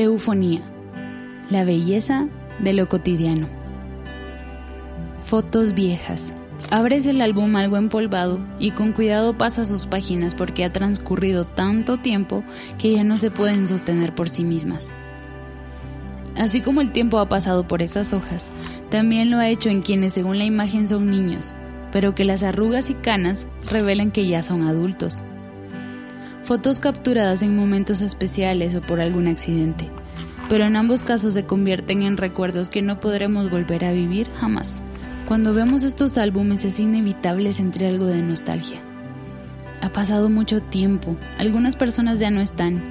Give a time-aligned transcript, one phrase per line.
[0.00, 0.62] Eufonía.
[1.50, 2.28] La belleza
[2.60, 3.48] de lo cotidiano.
[5.18, 6.32] Fotos viejas.
[6.70, 11.96] Abres el álbum algo empolvado y con cuidado pasa sus páginas porque ha transcurrido tanto
[11.96, 12.44] tiempo
[12.80, 14.86] que ya no se pueden sostener por sí mismas.
[16.36, 18.52] Así como el tiempo ha pasado por esas hojas,
[18.90, 21.56] también lo ha hecho en quienes según la imagen son niños,
[21.90, 25.24] pero que las arrugas y canas revelan que ya son adultos.
[26.48, 29.90] Fotos capturadas en momentos especiales o por algún accidente,
[30.48, 34.82] pero en ambos casos se convierten en recuerdos que no podremos volver a vivir jamás.
[35.26, 38.80] Cuando vemos estos álbumes es inevitable sentir algo de nostalgia.
[39.82, 42.82] Ha pasado mucho tiempo, algunas personas ya no están,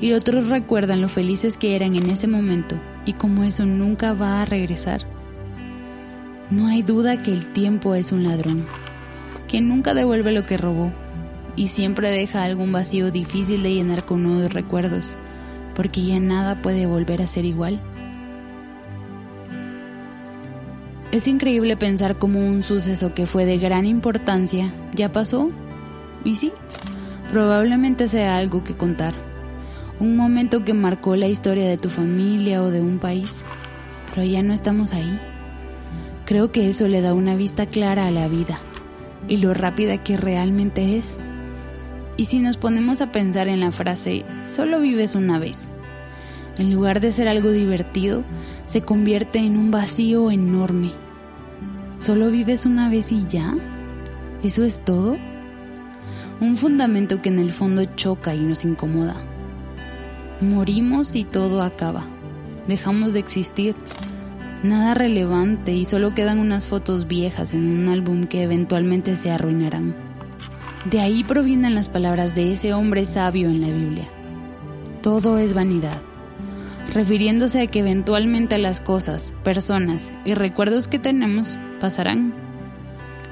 [0.00, 4.40] y otros recuerdan lo felices que eran en ese momento y cómo eso nunca va
[4.40, 5.02] a regresar.
[6.50, 8.66] No hay duda que el tiempo es un ladrón,
[9.48, 10.92] que nunca devuelve lo que robó
[11.56, 15.16] y siempre deja algún vacío difícil de llenar con nuevos recuerdos,
[15.80, 17.80] porque ya nada puede volver a ser igual.
[21.10, 25.50] Es increíble pensar cómo un suceso que fue de gran importancia ya pasó.
[26.22, 26.52] Y sí,
[27.30, 29.14] probablemente sea algo que contar.
[30.00, 33.42] Un momento que marcó la historia de tu familia o de un país.
[34.10, 35.18] Pero ya no estamos ahí.
[36.26, 38.60] Creo que eso le da una vista clara a la vida
[39.28, 41.18] y lo rápida que realmente es.
[42.20, 45.70] Y si nos ponemos a pensar en la frase, solo vives una vez,
[46.58, 48.24] en lugar de ser algo divertido,
[48.66, 50.92] se convierte en un vacío enorme.
[51.96, 53.54] ¿Solo vives una vez y ya?
[54.42, 55.16] ¿Eso es todo?
[56.42, 59.16] Un fundamento que en el fondo choca y nos incomoda.
[60.42, 62.04] Morimos y todo acaba.
[62.68, 63.74] Dejamos de existir
[64.62, 70.09] nada relevante y solo quedan unas fotos viejas en un álbum que eventualmente se arruinarán.
[70.86, 74.08] De ahí provienen las palabras de ese hombre sabio en la Biblia.
[75.02, 76.00] Todo es vanidad,
[76.94, 82.32] refiriéndose a que eventualmente las cosas, personas y recuerdos que tenemos pasarán.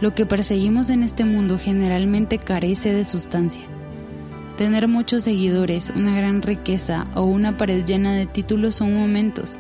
[0.03, 3.63] Lo que perseguimos en este mundo generalmente carece de sustancia.
[4.59, 9.59] Tener muchos seguidores, una gran riqueza o una pared llena de títulos son momentos,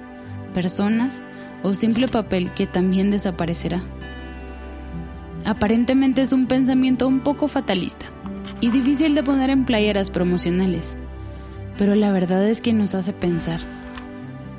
[0.52, 1.22] personas
[1.62, 3.82] o simple papel que también desaparecerá.
[5.48, 8.04] Aparentemente es un pensamiento un poco fatalista
[8.60, 10.98] y difícil de poner en playeras promocionales,
[11.78, 13.58] pero la verdad es que nos hace pensar.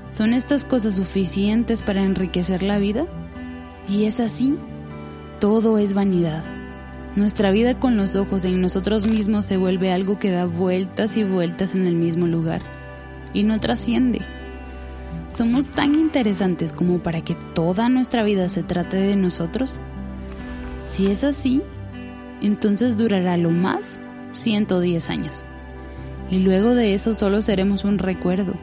[0.09, 3.05] ¿Son estas cosas suficientes para enriquecer la vida?
[3.87, 4.55] Y es así,
[5.39, 6.43] todo es vanidad.
[7.15, 11.23] Nuestra vida con los ojos en nosotros mismos se vuelve algo que da vueltas y
[11.23, 12.63] vueltas en el mismo lugar
[13.31, 14.21] y no trasciende.
[15.27, 19.79] ¿Somos tan interesantes como para que toda nuestra vida se trate de nosotros?
[20.89, 21.61] Si es así,
[22.41, 23.99] entonces durará lo más
[24.33, 25.43] 110 años.
[26.29, 28.53] Y luego de eso solo seremos un recuerdo.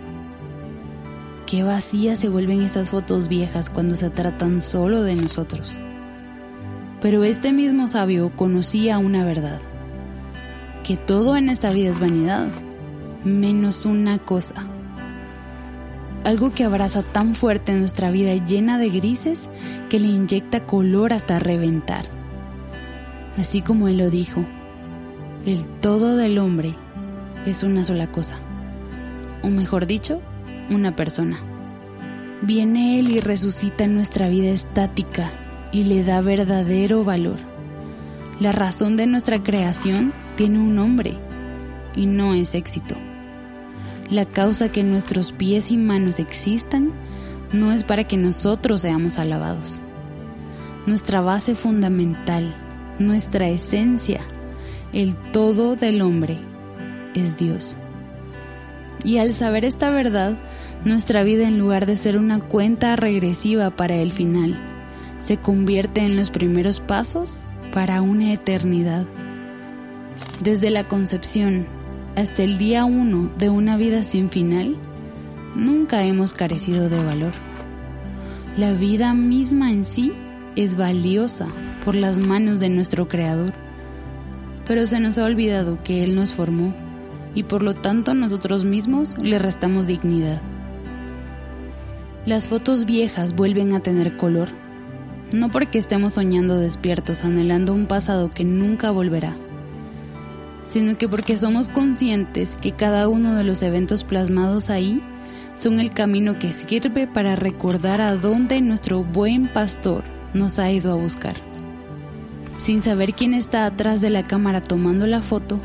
[1.46, 5.76] Qué vacías se vuelven esas fotos viejas cuando se tratan solo de nosotros.
[7.00, 9.60] Pero este mismo sabio conocía una verdad,
[10.82, 12.48] que todo en esta vida es vanidad,
[13.24, 14.66] menos una cosa
[16.26, 19.48] algo que abraza tan fuerte nuestra vida llena de grises
[19.88, 22.15] que le inyecta color hasta reventar.
[23.36, 24.44] Así como él lo dijo,
[25.44, 26.74] el todo del hombre
[27.44, 28.38] es una sola cosa,
[29.42, 30.20] o mejor dicho,
[30.70, 31.38] una persona.
[32.42, 35.32] Viene Él y resucita nuestra vida estática
[35.72, 37.36] y le da verdadero valor.
[38.40, 41.14] La razón de nuestra creación tiene un nombre
[41.94, 42.94] y no es éxito.
[44.10, 46.92] La causa que nuestros pies y manos existan
[47.52, 49.80] no es para que nosotros seamos alabados.
[50.86, 52.54] Nuestra base fundamental,
[52.98, 54.20] nuestra esencia,
[54.92, 56.38] el todo del hombre,
[57.14, 57.76] es Dios.
[59.04, 60.38] Y al saber esta verdad,
[60.84, 64.58] nuestra vida en lugar de ser una cuenta regresiva para el final,
[65.22, 69.04] se convierte en los primeros pasos para una eternidad.
[70.40, 71.66] Desde la concepción,
[72.14, 74.76] hasta el día uno de una vida sin final,
[75.54, 77.32] nunca hemos carecido de valor.
[78.56, 80.12] La vida misma en sí
[80.56, 81.48] es valiosa
[81.86, 83.52] por las manos de nuestro Creador,
[84.66, 86.74] pero se nos ha olvidado que Él nos formó
[87.32, 90.42] y por lo tanto nosotros mismos le restamos dignidad.
[92.26, 94.48] Las fotos viejas vuelven a tener color,
[95.32, 99.36] no porque estemos soñando despiertos anhelando un pasado que nunca volverá,
[100.64, 105.00] sino que porque somos conscientes que cada uno de los eventos plasmados ahí
[105.54, 110.02] son el camino que sirve para recordar a dónde nuestro buen pastor
[110.34, 111.45] nos ha ido a buscar.
[112.58, 115.60] Sin saber quién está atrás de la cámara tomando la foto,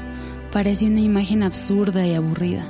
[0.51, 2.65] parece una imagen absurda y aburrida.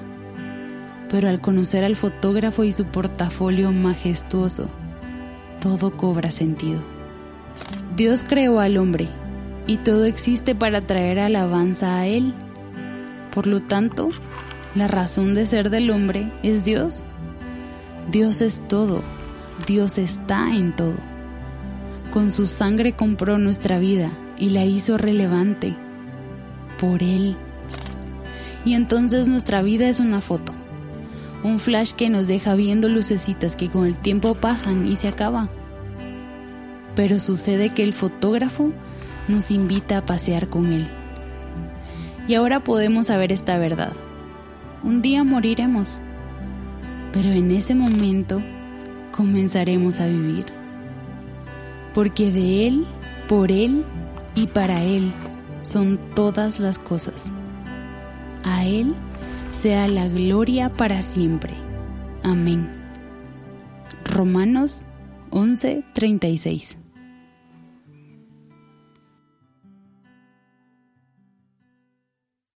[1.10, 4.70] Pero al conocer al fotógrafo y su portafolio majestuoso,
[5.60, 6.80] todo cobra sentido.
[7.96, 9.10] Dios creó al hombre
[9.68, 12.34] y todo existe para traer alabanza a Él.
[13.34, 14.10] Por lo tanto,
[14.76, 17.04] la razón de ser del hombre es Dios.
[18.12, 19.04] Dios es todo,
[19.68, 21.11] Dios está en todo.
[22.12, 25.74] Con su sangre compró nuestra vida y la hizo relevante
[26.78, 27.38] por Él.
[28.66, 30.52] Y entonces nuestra vida es una foto,
[31.42, 35.48] un flash que nos deja viendo lucecitas que con el tiempo pasan y se acaba.
[36.96, 38.74] Pero sucede que el fotógrafo
[39.30, 40.90] nos invita a pasear con Él.
[42.28, 43.94] Y ahora podemos saber esta verdad.
[44.84, 46.02] Un día moriremos,
[47.14, 48.42] pero en ese momento
[49.14, 50.61] comenzaremos a vivir.
[51.94, 52.86] Porque de Él,
[53.28, 53.86] por Él
[54.36, 55.14] y para Él
[55.64, 57.32] son todas las cosas.
[58.44, 58.96] A Él
[59.52, 61.54] sea la gloria para siempre.
[62.24, 62.70] Amén.
[64.06, 64.86] Romanos
[65.32, 66.81] 11:36